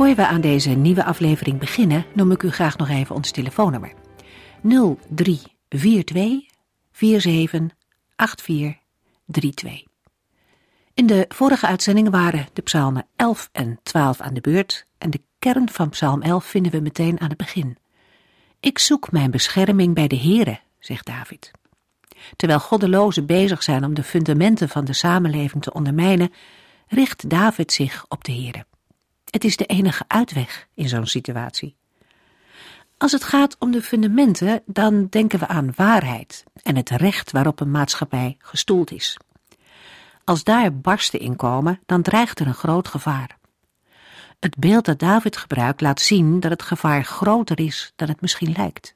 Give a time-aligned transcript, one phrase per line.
[0.00, 3.92] Voor we aan deze nieuwe aflevering beginnen, noem ik u graag nog even ons telefoonnummer.
[4.62, 6.48] 0342
[6.92, 7.76] 47
[8.16, 9.82] 8432.
[10.94, 15.22] In de vorige uitzendingen waren de psalmen 11 en 12 aan de beurt en de
[15.38, 17.76] kern van psalm 11 vinden we meteen aan het begin.
[18.60, 21.50] Ik zoek mijn bescherming bij de Here, zegt David.
[22.36, 26.32] Terwijl goddelozen bezig zijn om de fundamenten van de samenleving te ondermijnen,
[26.88, 28.68] richt David zich op de Here.
[29.30, 31.76] Het is de enige uitweg in zo'n situatie.
[32.98, 37.60] Als het gaat om de fundamenten, dan denken we aan waarheid en het recht waarop
[37.60, 39.16] een maatschappij gestoeld is.
[40.24, 43.38] Als daar barsten in komen, dan dreigt er een groot gevaar.
[44.40, 48.52] Het beeld dat David gebruikt laat zien dat het gevaar groter is dan het misschien
[48.56, 48.94] lijkt.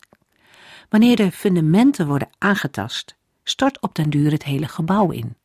[0.88, 5.36] Wanneer de fundamenten worden aangetast, stort op den duur het hele gebouw in.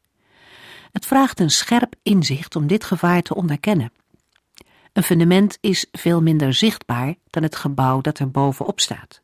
[0.91, 3.91] Het vraagt een scherp inzicht om dit gevaar te onderkennen.
[4.93, 9.21] Een fundament is veel minder zichtbaar dan het gebouw dat er bovenop staat.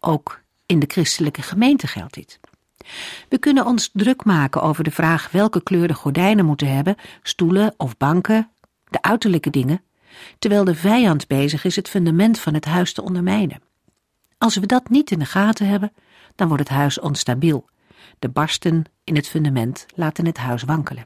[0.00, 2.40] Ook in de christelijke gemeente geldt dit.
[3.28, 7.74] We kunnen ons druk maken over de vraag welke kleur de gordijnen moeten hebben, stoelen
[7.76, 8.50] of banken,
[8.84, 9.82] de uiterlijke dingen,
[10.38, 13.62] terwijl de vijand bezig is het fundament van het huis te ondermijnen.
[14.38, 15.92] Als we dat niet in de gaten hebben,
[16.34, 17.68] dan wordt het huis onstabiel.
[18.18, 21.04] De barsten in het fundament laten het huis wankelen.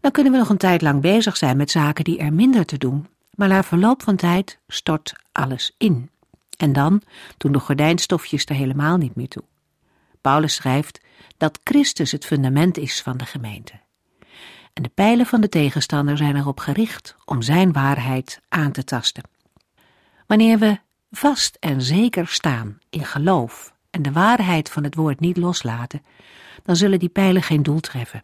[0.00, 2.78] Dan kunnen we nog een tijd lang bezig zijn met zaken die er minder te
[2.78, 6.10] doen, maar na verloop van tijd stort alles in.
[6.56, 7.02] En dan
[7.36, 9.44] doen de gordijnstofjes er helemaal niet meer toe.
[10.20, 11.00] Paulus schrijft
[11.36, 13.72] dat Christus het fundament is van de gemeente.
[14.72, 19.22] En de pijlen van de tegenstander zijn erop gericht om zijn waarheid aan te tasten.
[20.26, 20.78] Wanneer we
[21.10, 26.02] vast en zeker staan in geloof en de waarheid van het woord niet loslaten,
[26.62, 28.20] dan zullen die pijlen geen doel treffen.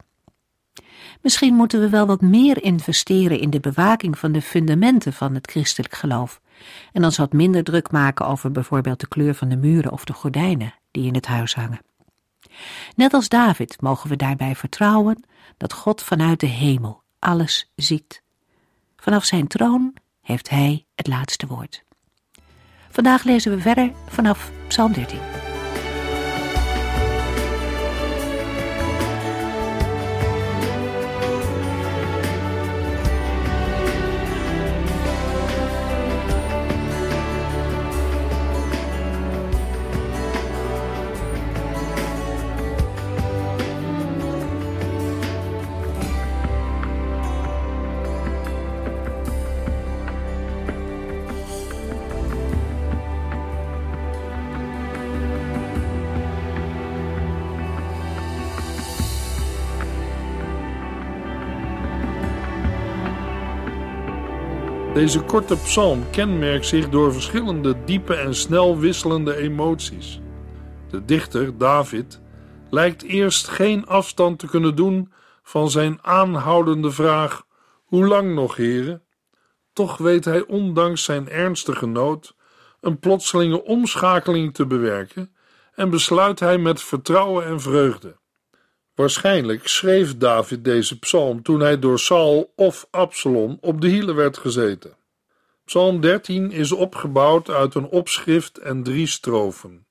[1.20, 5.50] Misschien moeten we wel wat meer investeren in de bewaking van de fundamenten van het
[5.50, 6.40] christelijk geloof
[6.92, 10.12] en ons wat minder druk maken over bijvoorbeeld de kleur van de muren of de
[10.12, 11.80] gordijnen die in het huis hangen.
[12.96, 15.24] Net als David mogen we daarbij vertrouwen
[15.56, 18.22] dat God vanuit de hemel alles ziet.
[18.96, 21.84] Vanaf zijn troon heeft hij het laatste woord.
[22.90, 25.53] Vandaag lezen we verder vanaf Psalm 13.
[64.94, 70.20] Deze korte psalm kenmerkt zich door verschillende diepe en snel wisselende emoties.
[70.90, 72.20] De dichter, David,
[72.70, 75.12] lijkt eerst geen afstand te kunnen doen
[75.42, 77.46] van zijn aanhoudende vraag:
[77.84, 79.02] Hoe lang nog, heren?
[79.72, 82.36] Toch weet hij, ondanks zijn ernstige nood,
[82.80, 85.34] een plotselinge omschakeling te bewerken
[85.74, 88.16] en besluit hij met vertrouwen en vreugde.
[88.94, 94.38] Waarschijnlijk schreef David deze psalm toen hij door Saul of Absalom op de hielen werd
[94.38, 94.96] gezeten.
[95.64, 99.86] Psalm 13 is opgebouwd uit een opschrift en drie strofen.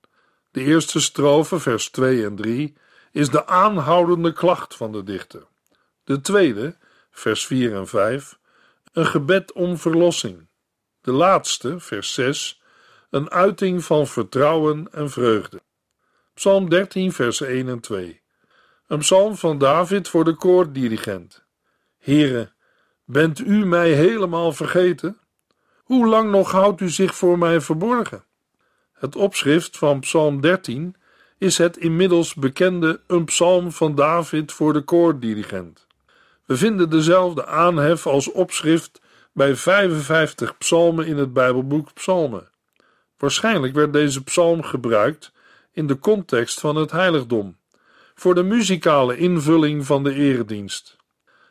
[0.51, 2.73] De eerste strofe, vers 2 en 3,
[3.11, 5.47] is de aanhoudende klacht van de dichter.
[6.03, 6.77] De tweede,
[7.11, 8.39] vers 4 en 5,
[8.91, 10.47] een gebed om verlossing.
[11.01, 12.61] De laatste, vers 6,
[13.09, 15.61] een uiting van vertrouwen en vreugde.
[16.33, 18.22] Psalm 13, vers 1 en 2.
[18.87, 21.45] Een psalm van David voor de koordirigent.
[21.97, 22.51] Here,
[23.05, 25.17] bent u mij helemaal vergeten?
[25.83, 28.25] Hoe lang nog houdt u zich voor mij verborgen?
[28.93, 30.95] Het opschrift van Psalm 13
[31.37, 35.87] is het inmiddels bekende een psalm van David voor de koordirigent.
[36.45, 39.01] We vinden dezelfde aanhef als opschrift
[39.33, 42.49] bij 55 psalmen in het Bijbelboek Psalmen.
[43.17, 45.31] Waarschijnlijk werd deze psalm gebruikt
[45.71, 47.57] in de context van het heiligdom
[48.15, 50.95] voor de muzikale invulling van de eredienst.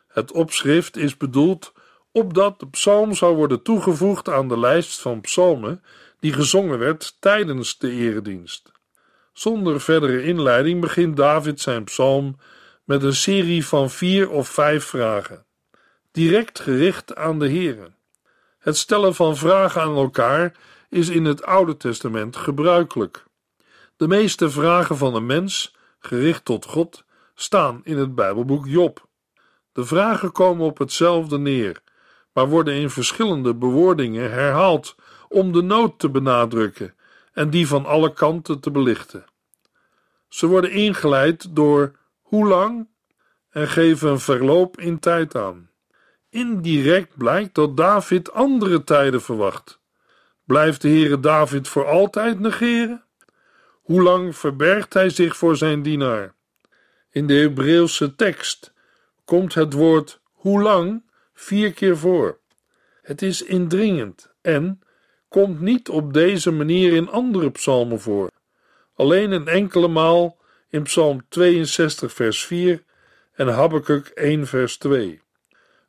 [0.07, 1.73] Het opschrift is bedoeld
[2.11, 5.83] opdat de psalm zou worden toegevoegd aan de lijst van psalmen
[6.19, 8.71] die gezongen werd tijdens de eredienst.
[9.33, 12.35] Zonder verdere inleiding begint David zijn psalm
[12.83, 15.45] met een serie van vier of vijf vragen,
[16.11, 17.91] direct gericht aan de Here.
[18.59, 20.55] Het stellen van vragen aan elkaar
[20.89, 23.23] is in het Oude Testament gebruikelijk.
[23.97, 25.75] De meeste vragen van een mens,
[26.05, 27.03] gericht tot God,
[27.35, 29.07] staan in het Bijbelboek Job.
[29.71, 31.81] De vragen komen op hetzelfde neer,
[32.33, 34.95] maar worden in verschillende bewoordingen herhaald
[35.27, 36.95] om de nood te benadrukken
[37.33, 39.25] en die van alle kanten te belichten.
[40.27, 42.87] Ze worden ingeleid door hoe lang
[43.49, 45.69] en geven een verloop in tijd aan.
[46.29, 49.81] Indirect blijkt dat David andere tijden verwacht.
[50.43, 53.03] Blijft de Heere David voor altijd negeren?
[53.83, 56.33] Hoe lang verbergt hij zich voor zijn dienaar?
[57.09, 58.73] In de Hebreeuwse tekst
[59.25, 61.03] komt het woord hoe lang
[61.33, 62.39] vier keer voor.
[63.01, 64.81] Het is indringend en
[65.27, 68.31] komt niet op deze manier in andere psalmen voor.
[68.95, 70.37] Alleen een enkele maal
[70.69, 72.83] in Psalm 62, vers 4
[73.33, 75.21] en Habakkuk 1, vers 2.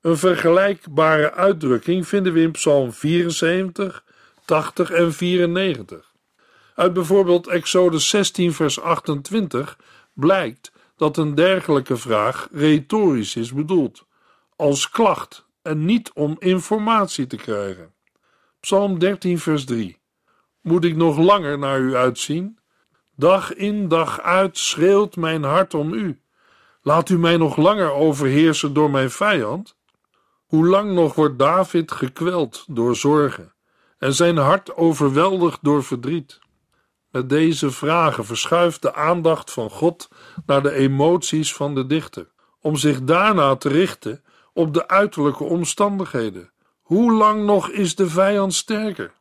[0.01, 4.05] Een vergelijkbare uitdrukking vinden we in Psalm 74,
[4.45, 6.14] 80 en 94.
[6.75, 9.79] Uit bijvoorbeeld Exodus 16, vers 28
[10.13, 14.07] blijkt dat een dergelijke vraag retorisch is bedoeld,
[14.57, 17.95] als klacht en niet om informatie te krijgen.
[18.61, 19.99] Psalm 13, vers 3.
[20.61, 22.59] Moet ik nog langer naar u uitzien?
[23.17, 26.21] Dag in dag uit schreeuwt mijn hart om u.
[26.83, 29.77] Laat u mij nog langer overheersen door mijn vijand?
[30.47, 33.53] Hoe lang nog wordt David gekweld door zorgen
[33.99, 36.43] en zijn hart overweldigd door verdriet?
[37.15, 40.09] Met deze vragen verschuift de aandacht van God
[40.47, 42.27] naar de emoties van de dichter,
[42.61, 46.51] om zich daarna te richten op de uiterlijke omstandigheden.
[46.83, 49.13] Hoe lang nog is de vijand sterker?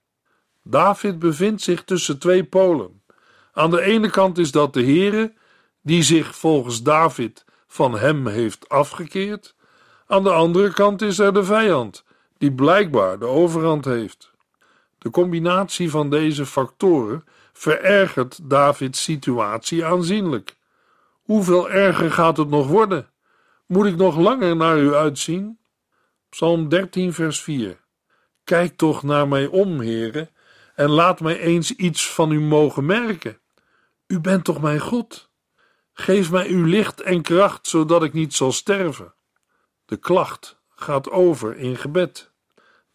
[0.64, 3.02] David bevindt zich tussen twee polen.
[3.54, 5.34] Aan de ene kant is dat de Heere,
[5.82, 9.56] die zich volgens David van hem heeft afgekeerd.
[10.08, 12.04] Aan de andere kant is er de vijand,
[12.38, 14.32] die blijkbaar de overhand heeft.
[14.98, 20.56] De combinatie van deze factoren verergert Davids situatie aanzienlijk.
[21.22, 23.10] Hoeveel erger gaat het nog worden?
[23.66, 25.60] Moet ik nog langer naar u uitzien?
[26.30, 27.82] Psalm 13, vers 4.
[28.44, 30.30] Kijk toch naar mij om, heren,
[30.76, 33.40] en laat mij eens iets van u mogen merken.
[34.08, 35.32] U bent toch mijn God?
[35.94, 39.14] Geef mij uw licht en kracht, zodat ik niet zal sterven.
[39.86, 42.32] De klacht gaat over in gebed.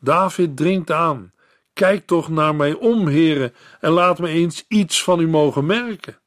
[0.01, 1.33] David dringt aan:
[1.79, 6.19] Kijk toch naar mij om, heren, en laat me eens iets van u mogen merken.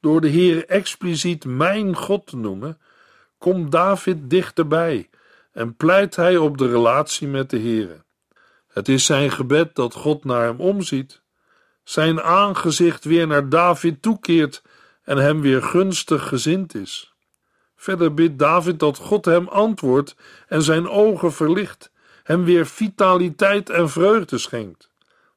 [0.00, 2.80] Door de Heere expliciet mijn God te noemen,
[3.38, 5.08] komt David dichterbij
[5.52, 8.04] en pleit hij op de relatie met de Heere.
[8.68, 11.22] Het is zijn gebed dat God naar hem omziet,
[11.84, 14.62] zijn aangezicht weer naar David toekeert
[15.02, 17.14] en hem weer gunstig gezind is.
[17.76, 20.16] Verder bidt David dat God hem antwoordt
[20.48, 21.90] en zijn ogen verlicht,
[22.26, 24.90] hem weer vitaliteit en vreugde schenkt.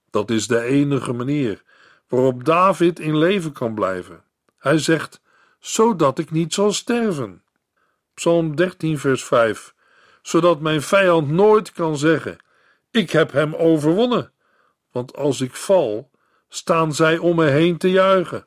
[0.10, 1.64] Dat is de enige manier
[2.08, 4.24] waarop David in leven kan blijven.
[4.58, 5.22] Hij zegt:
[5.60, 7.44] zodat ik niet zal sterven.
[8.14, 9.74] Psalm 13, vers 5.
[10.22, 12.38] Zodat mijn vijand nooit kan zeggen:
[12.92, 14.32] Ik heb hem overwonnen.
[14.92, 16.10] Want als ik val,
[16.48, 18.46] staan zij om me heen te juichen.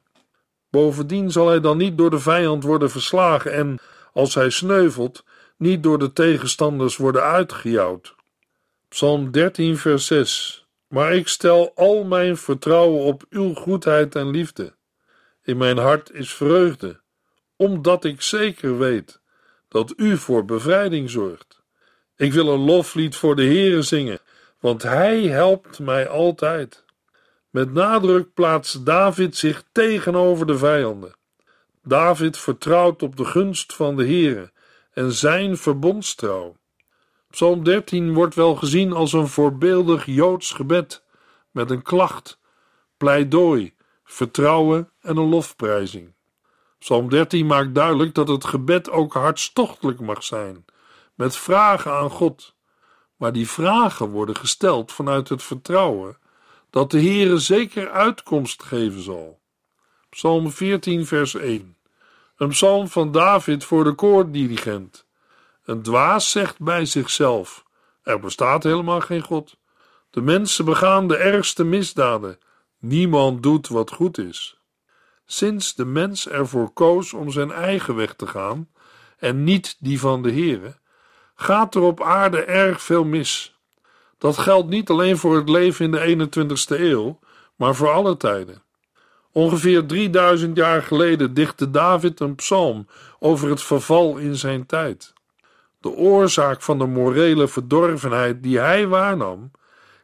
[0.70, 3.78] Bovendien zal hij dan niet door de vijand worden verslagen en,
[4.12, 5.24] als hij sneuvelt,
[5.56, 8.14] niet door de tegenstanders worden uitgejouwd.
[8.92, 10.66] Psalm 13, vers 6.
[10.88, 14.74] Maar ik stel al mijn vertrouwen op uw goedheid en liefde.
[15.42, 17.00] In mijn hart is vreugde,
[17.56, 19.20] omdat ik zeker weet
[19.68, 21.62] dat u voor bevrijding zorgt.
[22.16, 24.20] Ik wil een loflied voor de Heere zingen,
[24.60, 26.84] want hij helpt mij altijd.
[27.50, 31.14] Met nadruk plaatst David zich tegenover de vijanden.
[31.82, 34.52] David vertrouwt op de gunst van de Heere
[34.92, 36.60] en zijn verbondstrouw.
[37.32, 41.04] Psalm 13 wordt wel gezien als een voorbeeldig Joods gebed
[41.50, 42.38] met een klacht,
[42.96, 43.74] pleidooi,
[44.04, 46.14] vertrouwen en een lofprijzing.
[46.78, 50.64] Psalm 13 maakt duidelijk dat het gebed ook hartstochtelijk mag zijn,
[51.14, 52.54] met vragen aan God.
[53.16, 56.18] Maar die vragen worden gesteld vanuit het vertrouwen
[56.70, 59.40] dat de Heere zeker uitkomst geven zal.
[60.08, 61.76] Psalm 14, vers 1.
[62.36, 65.06] Een psalm van David voor de koordirigent.
[65.64, 67.64] Een dwaas zegt bij zichzelf:
[68.02, 69.56] Er bestaat helemaal geen God.
[70.10, 72.38] De mensen begaan de ergste misdaden.
[72.78, 74.60] Niemand doet wat goed is.
[75.26, 78.68] Sinds de mens ervoor koos om zijn eigen weg te gaan
[79.18, 80.78] en niet die van de Heere,
[81.34, 83.58] gaat er op aarde erg veel mis.
[84.18, 87.18] Dat geldt niet alleen voor het leven in de 21ste eeuw,
[87.56, 88.62] maar voor alle tijden.
[89.32, 92.86] Ongeveer 3000 jaar geleden dichtte David een psalm
[93.18, 95.12] over het verval in zijn tijd.
[95.82, 99.50] De oorzaak van de morele verdorvenheid die hij waarnam,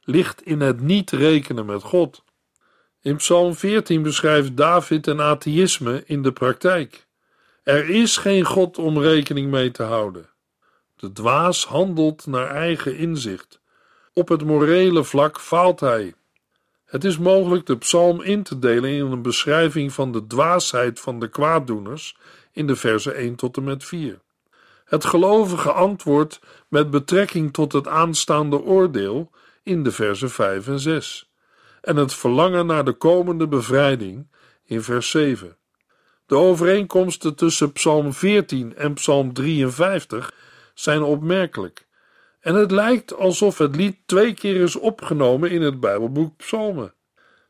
[0.02, 2.24] ligt in het niet rekenen met God.
[3.02, 7.06] In Psalm 14 beschrijft David een atheïsme in de praktijk.
[7.62, 10.28] Er is geen God om rekening mee te houden.
[10.96, 13.60] De dwaas handelt naar eigen inzicht.
[14.12, 16.14] Op het morele vlak faalt hij.
[16.84, 21.20] Het is mogelijk de psalm in te delen in een beschrijving van de dwaasheid van
[21.20, 22.16] de kwaaddoeners
[22.52, 24.20] in de versen 1 tot en met 4.
[24.88, 29.30] Het gelovige antwoord met betrekking tot het aanstaande oordeel
[29.62, 31.30] in de versen 5 en 6.
[31.80, 34.30] En het verlangen naar de komende bevrijding
[34.64, 35.56] in vers 7.
[36.26, 40.32] De overeenkomsten tussen Psalm 14 en Psalm 53
[40.74, 41.86] zijn opmerkelijk.
[42.40, 46.94] En het lijkt alsof het lied twee keer is opgenomen in het Bijbelboek Psalmen.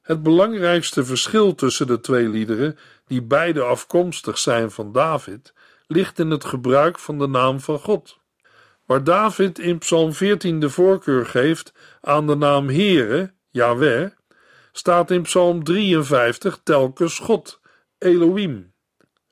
[0.03, 5.53] Het belangrijkste verschil tussen de twee liederen, die beide afkomstig zijn van David,
[5.89, 8.19] ligt in het gebruik van de naam van God.
[8.87, 14.11] Waar David in Psalm 14 de voorkeur geeft aan de naam Heere, Yahweh,
[14.73, 17.61] staat in Psalm 53 telkens God,
[17.99, 18.73] Elohim.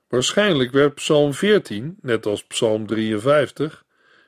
[0.09, 3.85] Waarschijnlijk werd Psalm 14, net als Psalm 53,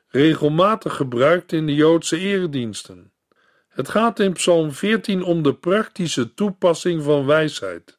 [0.08, 3.12] regelmatig gebruikt in de Joodse erediensten.
[3.68, 7.98] Het gaat in Psalm 14 om de praktische toepassing van wijsheid.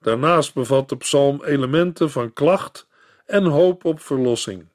[0.00, 2.85] Daarnaast bevat de psalm elementen van klacht
[3.26, 4.68] en hoop op verlossing.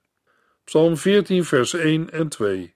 [0.64, 2.76] Psalm 14, vers 1 en 2.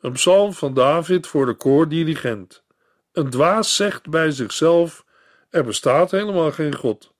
[0.00, 2.64] Een psalm van David voor de koordirigent.
[3.12, 5.04] Een dwaas zegt bij zichzelf:
[5.50, 7.14] Er bestaat helemaal geen God.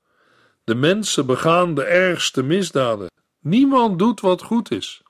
[0.65, 3.11] De mensen begaan de ergste misdaden.
[3.41, 5.03] Niemand doet wat goed is.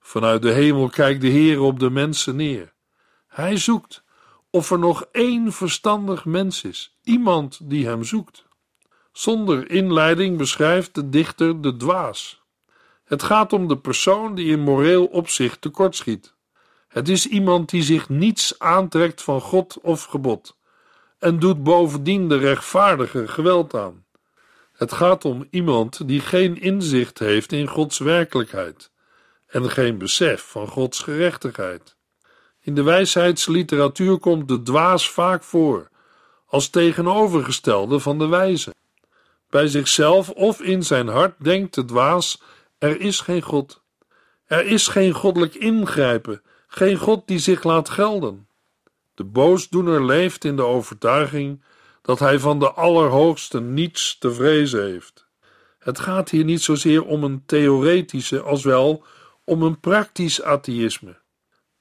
[0.00, 2.72] Vanuit de hemel kijkt de Heer op de mensen neer.
[3.26, 4.02] Hij zoekt
[4.50, 8.47] of er nog één verstandig mens is, iemand die hem zoekt.
[9.12, 12.42] Zonder inleiding beschrijft de dichter de dwaas.
[13.04, 16.34] Het gaat om de persoon die in moreel opzicht tekortschiet.
[16.88, 20.56] Het is iemand die zich niets aantrekt van God of gebod
[21.18, 24.06] en doet bovendien de rechtvaardige geweld aan.
[24.72, 28.90] Het gaat om iemand die geen inzicht heeft in Gods werkelijkheid
[29.46, 31.96] en geen besef van Gods gerechtigheid.
[32.60, 35.88] In de wijsheidsliteratuur komt de dwaas vaak voor,
[36.46, 38.74] als tegenovergestelde van de wijze.
[39.50, 42.42] Bij zichzelf of in zijn hart denkt de dwaas:
[42.78, 43.82] er is geen God.
[44.44, 48.48] Er is geen goddelijk ingrijpen, geen God die zich laat gelden.
[49.14, 51.62] De boosdoener leeft in de overtuiging
[52.02, 55.26] dat hij van de Allerhoogste niets te vrezen heeft.
[55.78, 59.04] Het gaat hier niet zozeer om een theoretische als wel
[59.44, 61.16] om een praktisch atheïsme.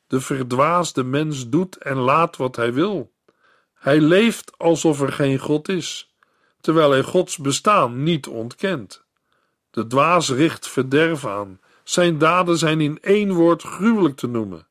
[0.08, 3.14] De verdwaasde mens doet en laat wat hij wil.
[3.74, 6.16] Hij leeft alsof er geen God is,
[6.62, 9.06] terwijl hij Gods bestaan niet ontkent.
[9.70, 11.60] De dwaas richt verderf aan.
[11.84, 14.68] Zijn daden zijn in één woord gruwelijk te noemen.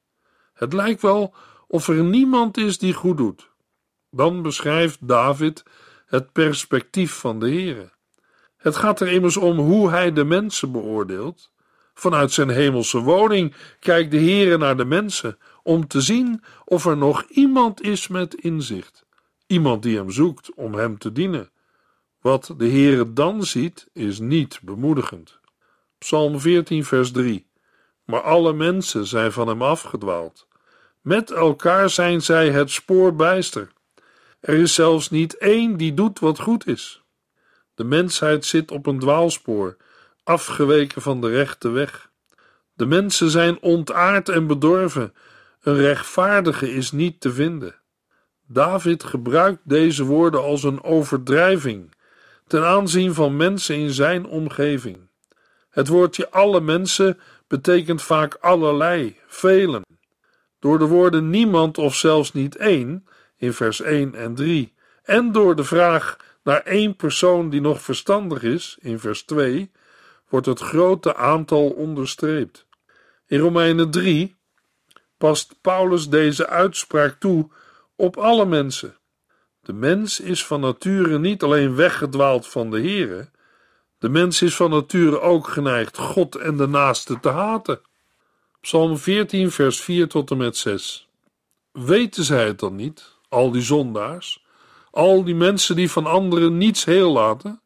[0.53, 1.35] Het lijkt wel
[1.67, 3.51] of er niemand is die goed doet.
[4.11, 5.65] Dan beschrijft David
[6.07, 7.91] het perspectief van de Heere.
[8.57, 11.51] Het gaat er immers om hoe hij de mensen beoordeelt.
[11.95, 16.97] Vanuit zijn hemelse woning kijkt de Heere naar de mensen om te zien of er
[16.97, 19.05] nog iemand is met inzicht,
[19.47, 21.51] iemand die hem zoekt om hem te dienen.
[22.27, 25.39] Wat de Heere dan ziet, is niet bemoedigend.
[25.99, 27.47] Psalm 14, vers 3.
[28.05, 30.47] Maar alle mensen zijn van hem afgedwaald.
[31.01, 33.69] Met elkaar zijn zij het spoor bijster.
[34.41, 37.03] Er is zelfs niet één die doet wat goed is.
[37.75, 39.77] De mensheid zit op een dwaalspoor,
[40.23, 42.11] afgeweken van de rechte weg.
[42.75, 45.15] De mensen zijn ontaard en bedorven.
[45.61, 47.75] Een rechtvaardige is niet te vinden.
[48.47, 51.95] David gebruikt deze woorden als een overdrijving
[52.47, 55.09] ten aanzien van mensen in zijn omgeving.
[55.71, 59.83] Het woordje alle mensen betekent vaak allerlei, velen.
[60.59, 65.57] Door de woorden niemand of zelfs niet één in vers 1 en 3 en door
[65.57, 69.71] de vraag naar één persoon die nog verstandig is in vers 2
[70.29, 72.67] wordt het grote aantal onderstreept.
[73.27, 74.37] In Romeinen 3
[75.19, 77.51] past Paulus deze uitspraak toe
[77.97, 78.96] op alle mensen.
[79.67, 83.31] De mens is van nature niet alleen weggedwaald van de Here,
[83.99, 87.81] de mens is van nature ook geneigd God en de naaste te haten.
[88.61, 91.09] Psalm 14, vers 4 tot en met 6.
[91.73, 94.45] Weten zij het dan niet, al die zondaars,
[94.91, 97.61] al die mensen die van anderen niets heel laten?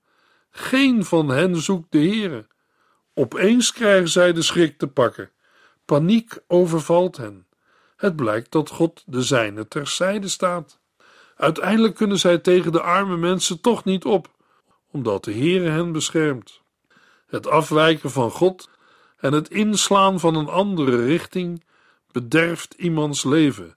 [0.51, 2.47] Geen van hen zoekt de Heere.
[3.15, 5.31] Opeens krijgen zij de schrik te pakken.
[5.85, 7.47] Paniek overvalt hen.
[7.97, 10.80] Het blijkt dat God de zijne terzijde staat.
[11.41, 14.31] Uiteindelijk kunnen zij tegen de arme mensen toch niet op,
[14.91, 16.61] omdat de Heere hen beschermt.
[17.27, 18.71] Het afwijken van God
[19.17, 21.65] en het inslaan van een andere richting
[22.13, 23.77] bederft iemands leven,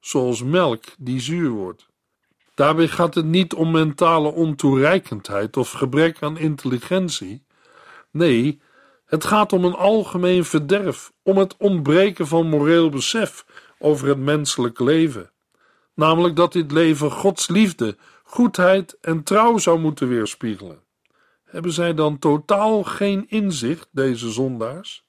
[0.00, 1.86] zoals melk die zuur wordt.
[2.54, 7.44] Daarbij gaat het niet om mentale ontoereikendheid of gebrek aan intelligentie.
[8.10, 8.60] Nee,
[9.04, 13.44] het gaat om een algemeen verderf, om het ontbreken van moreel besef
[13.78, 15.30] over het menselijk leven.
[15.94, 20.82] Namelijk dat dit leven Gods liefde, goedheid en trouw zou moeten weerspiegelen.
[21.44, 25.04] Hebben zij dan totaal geen inzicht, deze zondaars?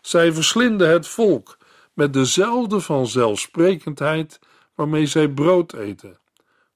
[0.00, 1.56] Zij verslinden het volk
[1.92, 4.38] met dezelfde vanzelfsprekendheid
[4.74, 6.18] waarmee zij brood eten,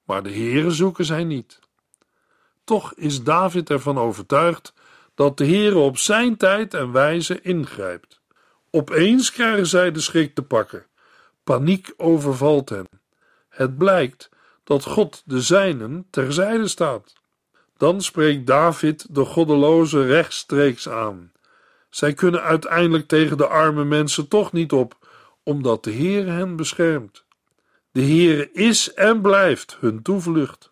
[0.03, 1.59] maar de Heere zoeken zij niet.
[2.63, 4.73] Toch is David ervan overtuigd
[5.15, 8.21] dat de Heere op zijn tijd en wijze ingrijpt.
[8.71, 10.85] Opeens krijgen zij de schrik te pakken.
[11.43, 12.98] Paniek overvalt hen.
[13.59, 14.29] Het blijkt
[14.63, 17.13] dat God de zijnen terzijde staat.
[17.77, 21.31] Dan spreekt David de goddeloze rechtstreeks aan.
[21.89, 24.97] Zij kunnen uiteindelijk tegen de arme mensen toch niet op,
[25.43, 27.23] omdat de Heer hen beschermt.
[27.91, 30.71] De Heere is en blijft hun toevlucht.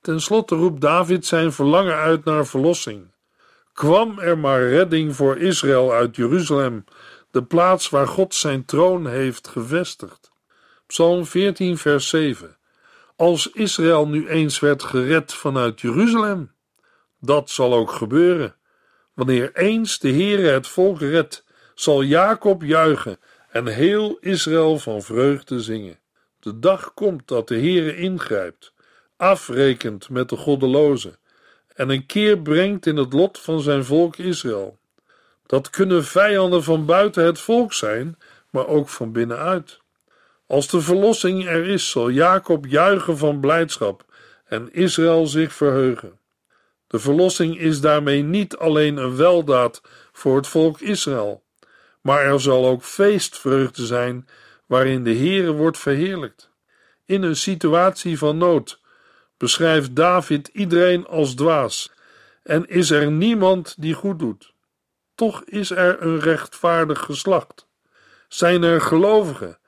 [0.00, 3.10] Ten slotte roept David zijn verlangen uit naar verlossing.
[3.72, 6.84] Kwam er maar redding voor Israël uit Jeruzalem,
[7.30, 10.29] de plaats waar God zijn troon heeft gevestigd.
[10.90, 12.56] Psalm 14, vers 7.
[13.16, 16.52] Als Israël nu eens werd gered vanuit Jeruzalem,
[17.20, 18.54] dat zal ook gebeuren.
[19.14, 21.44] Wanneer eens de Heere het volk redt,
[21.74, 23.18] zal Jacob juichen
[23.50, 25.98] en heel Israël van vreugde zingen.
[26.40, 28.72] De dag komt dat de Heere ingrijpt,
[29.16, 31.18] afrekent met de goddelozen
[31.74, 34.78] en een keer brengt in het lot van zijn volk Israël.
[35.46, 38.18] Dat kunnen vijanden van buiten het volk zijn,
[38.50, 39.79] maar ook van binnenuit.
[40.50, 44.04] Als de verlossing er is, zal Jacob juichen van blijdschap
[44.44, 46.18] en Israël zich verheugen.
[46.86, 49.82] De verlossing is daarmee niet alleen een weldaad
[50.12, 51.42] voor het volk Israël,
[52.00, 54.28] maar er zal ook feestvreugde zijn
[54.66, 56.50] waarin de Heere wordt verheerlijkt.
[57.06, 58.80] In een situatie van nood
[59.36, 61.92] beschrijft David iedereen als dwaas
[62.42, 64.52] en is er niemand die goed doet.
[65.14, 67.68] Toch is er een rechtvaardig geslacht.
[68.28, 69.59] Zijn er gelovigen,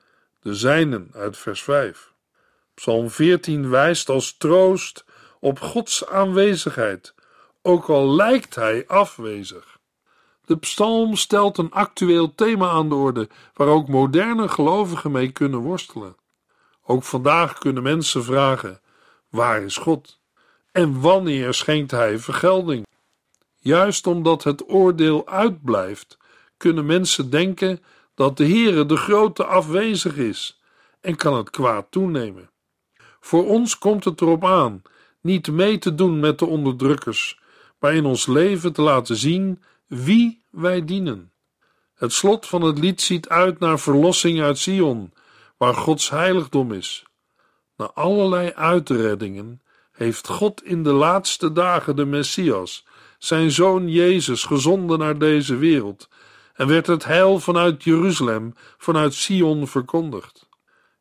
[0.43, 2.11] de zijnen uit vers 5.
[2.73, 5.05] Psalm 14 wijst als troost
[5.39, 7.13] op Gods aanwezigheid,
[7.61, 9.77] ook al lijkt hij afwezig.
[10.45, 15.59] De psalm stelt een actueel thema aan de orde, waar ook moderne gelovigen mee kunnen
[15.59, 16.15] worstelen.
[16.85, 18.81] Ook vandaag kunnen mensen vragen:
[19.29, 20.19] waar is God?
[20.71, 22.85] En wanneer schenkt hij vergelding?
[23.57, 26.17] Juist omdat het oordeel uitblijft,
[26.57, 27.83] kunnen mensen denken
[28.15, 30.61] dat de Heere de grote afwezig is
[31.01, 32.49] en kan het kwaad toenemen.
[33.19, 34.81] Voor ons komt het erop aan
[35.21, 37.39] niet mee te doen met de onderdrukkers,
[37.79, 41.31] maar in ons leven te laten zien wie wij dienen.
[41.93, 45.13] Het slot van het lied ziet uit naar verlossing uit Sion,
[45.57, 47.05] waar Gods heiligdom is.
[47.77, 52.85] Na allerlei uitreddingen heeft God in de laatste dagen de Messias,
[53.17, 56.09] zijn zoon Jezus, gezonden naar deze wereld
[56.53, 60.49] en werd het heil vanuit Jeruzalem, vanuit Sion verkondigd.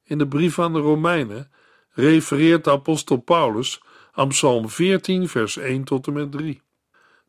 [0.04, 1.50] In de brief aan de Romeinen
[1.90, 6.62] refereert de apostel Paulus aan Psalm 14, vers 1 tot en met 3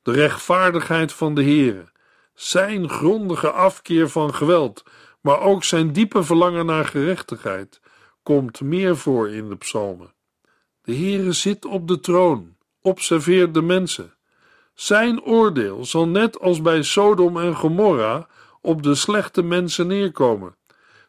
[0.04, 1.92] de rechtvaardigheid van de Heere,
[2.34, 4.84] zijn grondige afkeer van geweld,
[5.22, 7.82] maar ook zijn diepe verlangen naar gerechtigheid,
[8.24, 10.14] komt meer voor in de psalmen.
[10.82, 14.14] De Heere zit op de troon, observeert de mensen.
[14.74, 18.28] Zijn oordeel zal net als bij Sodom en Gomorra
[18.62, 20.56] op de slechte mensen neerkomen,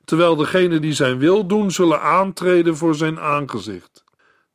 [0.04, 4.04] terwijl degenen die zijn wil doen zullen aantreden voor zijn aangezicht.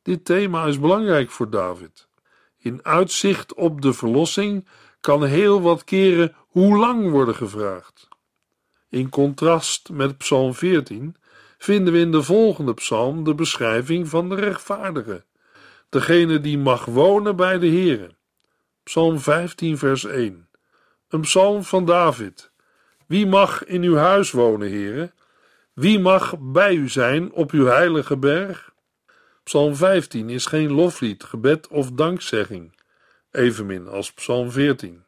[0.02, 2.08] Dit thema is belangrijk voor David.
[2.58, 4.68] In uitzicht op de verlossing
[5.00, 8.08] kan heel wat keren hoe lang worden gevraagd.
[8.88, 11.16] In contrast met Psalm 14
[11.58, 15.24] vinden we in de volgende psalm de beschrijving van de rechtvaardige,
[15.88, 18.18] degene die mag wonen bij de Heere.
[18.82, 20.48] Psalm 15, vers 1.
[21.08, 22.50] Een psalm van David.
[23.06, 25.12] Wie mag in uw huis wonen, Heere?
[25.72, 28.72] Wie mag bij u zijn op uw heilige berg?
[29.42, 32.74] Psalm 15 is geen loflied, gebed of dankzegging,
[33.30, 35.04] evenmin als Psalm 14,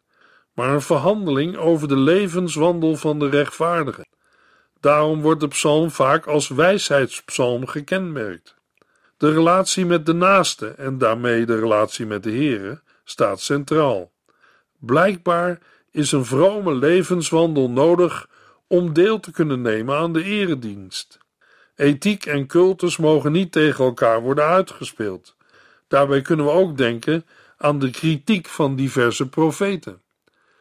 [0.52, 4.06] maar een verhandeling over de levenswandel van de rechtvaardigen.
[4.80, 8.54] Daarom wordt de psalm vaak als wijsheidspsalm gekenmerkt.
[9.16, 14.10] De relatie met de naaste en daarmee de relatie met de Heere staat centraal.
[14.78, 15.58] Blijkbaar
[15.90, 18.28] is een vrome levenswandel nodig
[18.66, 21.18] om deel te kunnen nemen aan de eredienst.
[21.76, 25.36] Ethiek en cultus mogen niet tegen elkaar worden uitgespeeld.
[25.88, 27.26] Daarbij kunnen we ook denken
[27.58, 30.00] aan de kritiek van diverse profeten.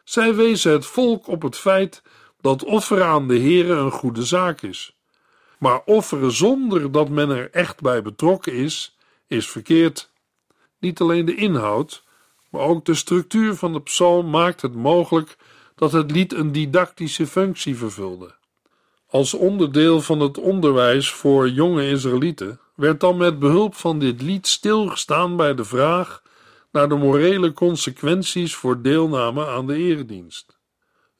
[0.04, 2.02] Zij wezen het volk op het feit
[2.40, 4.96] dat offeren aan de Here een goede zaak is.
[5.58, 10.10] Maar offeren zonder dat men er echt bij betrokken is, is verkeerd.
[10.78, 12.01] Niet alleen de inhoud,
[12.52, 15.36] maar ook de structuur van de psalm maakt het mogelijk
[15.74, 18.34] dat het lied een didactische functie vervulde.
[19.06, 24.46] Als onderdeel van het onderwijs voor jonge Israëlieten werd dan met behulp van dit lied
[24.46, 26.22] stilgestaan bij de vraag
[26.72, 30.58] naar de morele consequenties voor deelname aan de eredienst.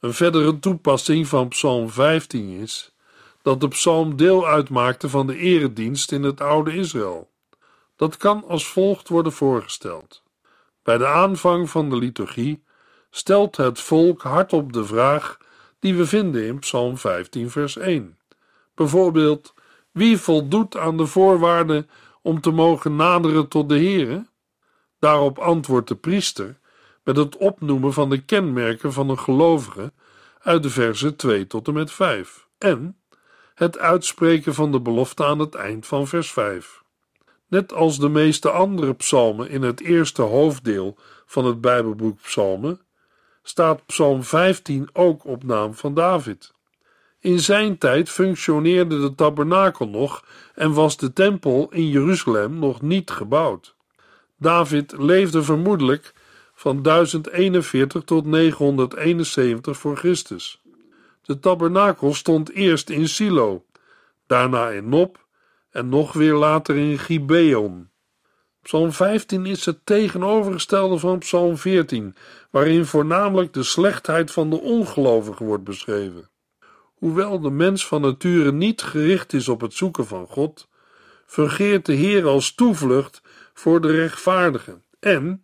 [0.00, 2.94] Een verdere toepassing van Psalm 15 is
[3.42, 7.30] dat de psalm deel uitmaakte van de eredienst in het oude Israël.
[7.96, 10.21] Dat kan als volgt worden voorgesteld.
[10.82, 12.64] Bij de aanvang van de liturgie
[13.10, 15.38] stelt het volk hardop de vraag
[15.78, 18.18] die we vinden in Psalm 15, vers 1.
[18.74, 19.54] Bijvoorbeeld,
[19.90, 21.88] wie voldoet aan de voorwaarden
[22.22, 24.26] om te mogen naderen tot de Heere?
[24.98, 26.58] Daarop antwoordt de priester
[27.04, 29.92] met het opnoemen van de kenmerken van een gelovige
[30.38, 32.96] uit de versen 2 tot en met 5 en
[33.54, 36.81] het uitspreken van de belofte aan het eind van vers 5.
[37.52, 42.80] Net als de meeste andere psalmen in het eerste hoofddeel van het Bijbelboek Psalmen,
[43.42, 46.52] staat Psalm 15 ook op naam van David.
[47.20, 53.10] In zijn tijd functioneerde de tabernakel nog en was de tempel in Jeruzalem nog niet
[53.10, 53.74] gebouwd.
[54.36, 56.14] David leefde vermoedelijk
[56.54, 60.62] van 1041 tot 971 voor Christus.
[61.22, 63.64] De tabernakel stond eerst in Silo,
[64.26, 65.20] daarna in Nob
[65.72, 67.90] en nog weer later in Gibeon.
[68.62, 72.14] Psalm 15 is het tegenovergestelde van Psalm 14,
[72.50, 76.30] waarin voornamelijk de slechtheid van de ongelovigen wordt beschreven.
[76.94, 80.68] Hoewel de mens van nature niet gericht is op het zoeken van God,
[81.26, 83.22] fungeert de Heer als toevlucht
[83.54, 85.42] voor de rechtvaardigen en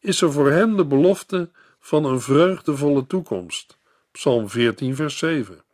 [0.00, 3.78] is er voor hen de belofte van een vreugdevolle toekomst.
[4.12, 5.64] Psalm 14, vers 7.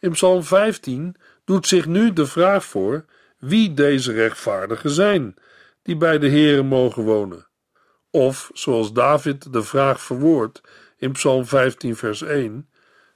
[0.00, 3.04] In Psalm 15 doet zich nu de vraag voor
[3.46, 5.34] wie deze rechtvaardigen zijn,
[5.82, 7.46] die bij de Heere mogen wonen.
[8.10, 10.60] Of, zoals David de vraag verwoordt
[10.96, 12.68] in Psalm 15, vers 1: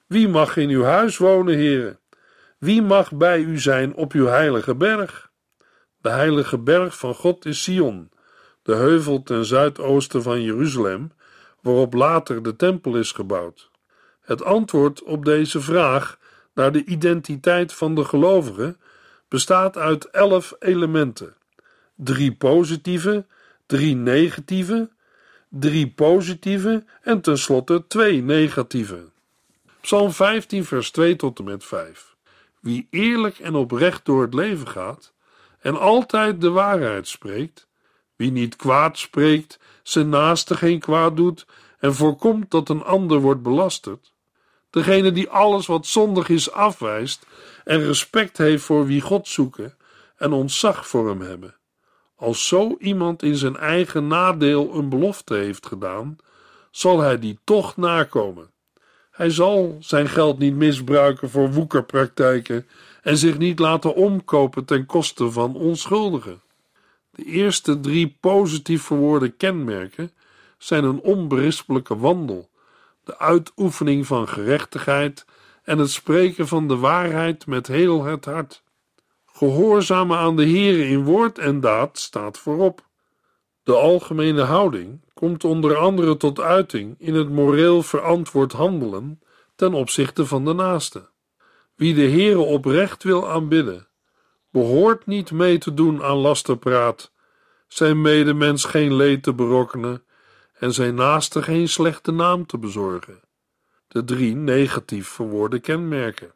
[0.06, 1.98] Wie mag in uw huis wonen, Heere?
[2.58, 5.30] Wie mag bij u zijn op uw heilige berg?
[6.00, 8.10] De heilige berg van God is Sion,
[8.62, 11.12] de heuvel ten zuidoosten van Jeruzalem,
[11.60, 13.70] waarop later de tempel is gebouwd.
[14.20, 16.18] Het antwoord op deze vraag
[16.54, 18.80] naar de identiteit van de gelovigen
[19.30, 21.34] bestaat uit elf elementen:
[21.94, 23.26] drie positieve,
[23.66, 24.90] drie negatieve,
[25.48, 29.08] drie positieve en tenslotte twee negatieve.
[29.80, 32.16] Psalm 15, vers 2 tot en met 5.
[32.60, 35.12] Wie eerlijk en oprecht door het leven gaat
[35.60, 37.68] en altijd de waarheid spreekt,
[38.16, 41.46] wie niet kwaad spreekt, zijn naaste geen kwaad doet
[41.78, 44.09] en voorkomt dat een ander wordt belasterd,
[44.70, 47.26] degene die alles wat zondig is afwijst
[47.64, 49.74] en respect heeft voor wie God zoeken
[50.16, 51.56] en ontzag voor hem hebben.
[52.16, 56.16] Als zo iemand in zijn eigen nadeel een belofte heeft gedaan,
[56.70, 58.50] zal hij die toch nakomen.
[59.10, 62.66] Hij zal zijn geld niet misbruiken voor woekerpraktijken
[63.02, 66.40] en zich niet laten omkopen ten koste van onschuldigen.
[67.10, 70.12] De eerste drie positief verwoorde kenmerken
[70.58, 72.49] zijn een onberispelijke wandel,
[73.04, 75.24] de uitoefening van gerechtigheid
[75.62, 78.62] en het spreken van de waarheid met heel het hart.
[79.26, 82.88] Gehoorzamen aan de Heere in woord en daad staat voorop.
[83.62, 89.20] De algemene houding komt onder andere tot uiting in het moreel verantwoord handelen
[89.54, 91.08] ten opzichte van de naaste.
[91.74, 93.88] Wie de Heere oprecht wil aanbidden,
[94.50, 97.12] behoort niet mee te doen aan lasterpraat,
[97.68, 100.04] zijn medemens geen leed te berokkenen
[100.60, 103.20] en zijn naaste geen slechte naam te bezorgen.
[103.88, 106.32] De drie negatief verwoorde kenmerken.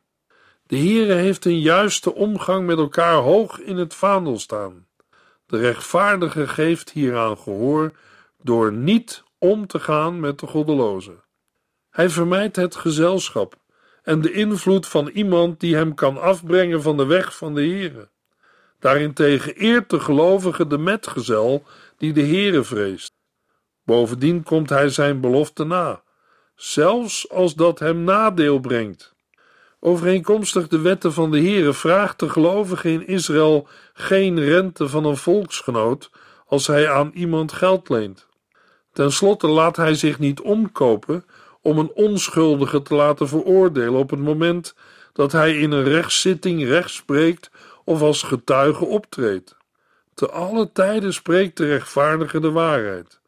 [0.67, 4.87] De Heere heeft een juiste omgang met elkaar hoog in het vaandel staan.
[5.47, 7.93] De rechtvaardige geeft hieraan gehoor
[8.43, 11.17] door niet om te gaan met de goddeloze.
[11.91, 13.57] Hij vermijdt het gezelschap
[14.03, 18.09] en de invloed van iemand die hem kan afbrengen van de weg van de Heere.
[18.79, 21.65] Daarentegen eert de gelovige de metgezel
[21.97, 23.13] die de Heere vreest.
[23.85, 26.03] Bovendien komt hij zijn belofte na,
[26.55, 29.15] zelfs als dat hem nadeel brengt.
[29.81, 35.17] Overeenkomstig de wetten van de Heere vraagt de gelovige in Israël geen rente van een
[35.17, 36.11] volksgenoot
[36.47, 38.27] als hij aan iemand geld leent.
[38.93, 41.25] Ten slotte laat hij zich niet omkopen
[41.61, 44.75] om een onschuldige te laten veroordelen op het moment
[45.13, 47.51] dat hij in een rechtszitting recht spreekt
[47.85, 49.57] of als getuige optreedt.
[50.15, 53.21] Te alle tijden spreekt de rechtvaardige de waarheid.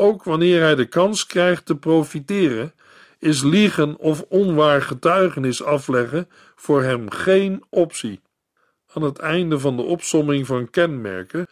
[0.00, 2.74] Ook wanneer hij de kans krijgt te profiteren,
[3.18, 8.20] is liegen of onwaar getuigenis afleggen voor hem geen optie.
[8.92, 11.46] Aan het einde van de opsomming van kenmerken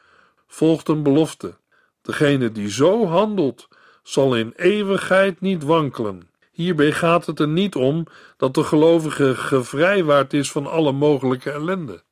[0.47, 1.57] volgt een belofte.
[2.03, 3.69] Degene die zo handelt,
[4.03, 6.31] zal in eeuwigheid niet wankelen.
[6.51, 8.07] Hierbij gaat het er niet om
[8.37, 12.03] dat de gelovige gevrijwaard is van alle mogelijke ellende.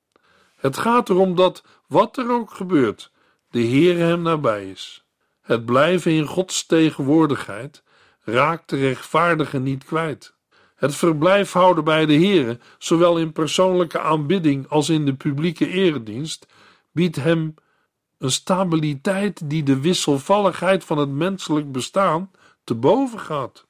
[0.56, 3.10] Het gaat erom dat, wat er ook gebeurt,
[3.50, 5.03] de Heer hem nabij is.
[5.44, 7.82] Het blijven in Gods tegenwoordigheid
[8.20, 10.34] raakt de rechtvaardige niet kwijt.
[10.74, 16.46] Het verblijf houden bij de Heere, zowel in persoonlijke aanbidding als in de publieke eredienst,
[16.92, 17.54] biedt hem
[18.18, 22.30] een stabiliteit die de wisselvalligheid van het menselijk bestaan
[22.64, 23.66] te boven gaat.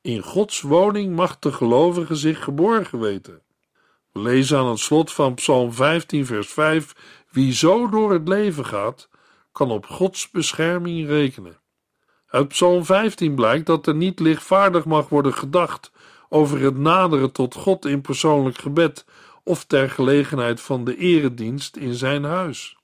[0.00, 3.42] In Gods woning mag de gelovige zich geborgen weten.
[4.12, 6.92] We lezen aan het slot van Psalm 15, vers 5:
[7.30, 9.08] Wie zo door het leven gaat,
[9.54, 11.60] kan op Gods bescherming rekenen.
[12.26, 15.92] Uit Psalm 15 blijkt dat er niet lichtvaardig mag worden gedacht
[16.28, 19.04] over het naderen tot God in persoonlijk gebed
[19.42, 22.76] of ter gelegenheid van de eredienst in zijn huis.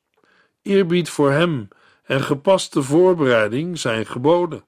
[0.63, 1.69] Eerbied voor hem
[2.03, 4.65] en gepaste voorbereiding zijn geboden.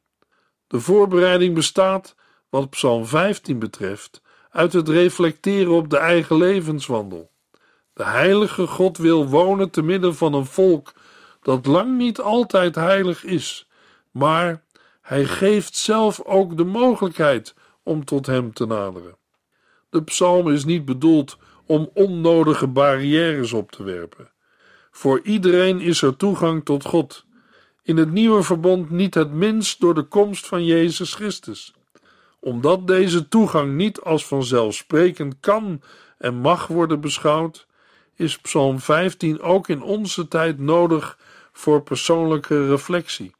[0.67, 2.15] De voorbereiding bestaat,
[2.49, 7.31] wat Psalm 15 betreft, uit het reflecteren op de eigen levenswandel.
[7.95, 10.93] De heilige God wil wonen te midden van een volk
[11.43, 13.69] dat lang niet altijd heilig is,
[14.11, 14.63] maar
[15.01, 19.17] hij geeft zelf ook de mogelijkheid om tot hem te naderen.
[19.91, 24.31] De psalm is niet bedoeld om onnodige barrières op te werpen.
[24.91, 27.25] Voor iedereen is er toegang tot God.
[27.83, 31.75] In het nieuwe verbond niet het minst door de komst van Jezus Christus.
[32.41, 35.83] Omdat deze toegang niet als vanzelfsprekend kan
[36.19, 37.67] en mag worden beschouwd,
[38.15, 41.19] is Psalm 15 ook in onze tijd nodig
[41.53, 43.35] voor persoonlijke reflectie.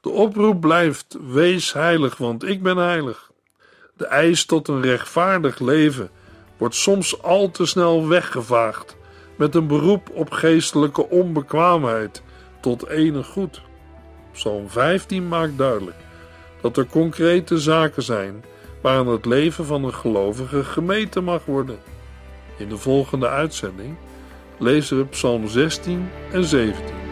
[0.00, 3.30] De oproep blijft: wees heilig, want ik ben heilig.
[3.96, 6.10] De eis tot een rechtvaardig leven
[6.56, 8.96] wordt soms al te snel weggevaagd
[9.36, 12.22] met een beroep op geestelijke onbekwaamheid
[12.60, 13.62] tot enig goed.
[14.32, 15.96] Psalm 15 maakt duidelijk
[16.60, 18.44] dat er concrete zaken zijn
[18.80, 21.78] waaraan het leven van een gelovige gemeten mag worden.
[22.58, 23.96] In de volgende uitzending
[24.58, 27.11] lezen we Psalm 16 en 17.